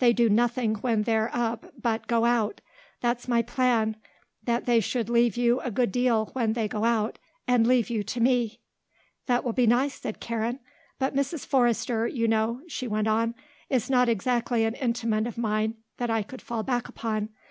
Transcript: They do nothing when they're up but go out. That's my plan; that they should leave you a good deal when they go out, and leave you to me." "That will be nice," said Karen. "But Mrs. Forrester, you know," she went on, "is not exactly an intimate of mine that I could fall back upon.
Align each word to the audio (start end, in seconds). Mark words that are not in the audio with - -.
They 0.00 0.12
do 0.12 0.28
nothing 0.28 0.74
when 0.74 1.04
they're 1.04 1.30
up 1.32 1.72
but 1.80 2.06
go 2.06 2.26
out. 2.26 2.60
That's 3.00 3.26
my 3.26 3.40
plan; 3.40 3.96
that 4.44 4.66
they 4.66 4.80
should 4.80 5.08
leave 5.08 5.34
you 5.38 5.60
a 5.60 5.70
good 5.70 5.90
deal 5.90 6.26
when 6.34 6.52
they 6.52 6.68
go 6.68 6.84
out, 6.84 7.18
and 7.48 7.66
leave 7.66 7.88
you 7.88 8.02
to 8.02 8.20
me." 8.20 8.60
"That 9.24 9.44
will 9.44 9.54
be 9.54 9.66
nice," 9.66 9.94
said 9.94 10.20
Karen. 10.20 10.60
"But 10.98 11.14
Mrs. 11.16 11.46
Forrester, 11.46 12.06
you 12.06 12.28
know," 12.28 12.60
she 12.68 12.86
went 12.86 13.08
on, 13.08 13.34
"is 13.70 13.88
not 13.88 14.10
exactly 14.10 14.66
an 14.66 14.74
intimate 14.74 15.26
of 15.26 15.38
mine 15.38 15.76
that 15.96 16.10
I 16.10 16.22
could 16.22 16.42
fall 16.42 16.62
back 16.62 16.86
upon. 16.86 17.30